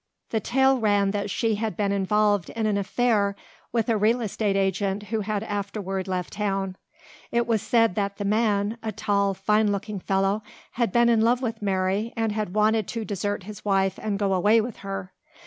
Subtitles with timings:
[0.31, 3.35] The tale ran that she had been involved in an affair
[3.71, 6.75] with a real estate agent who had afterward left town.
[7.31, 10.41] It was said that the man, a tall, fine looking fellow,
[10.71, 14.33] had been in love with Mary and had wanted to desert his wife and go
[14.33, 15.13] away with her.